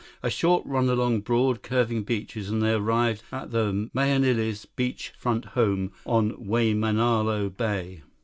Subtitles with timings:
[0.23, 5.45] A short run along broad, curving beaches, and they arrived at the Mahenilis' beach front
[5.53, 8.01] home on Waimanalo Bay.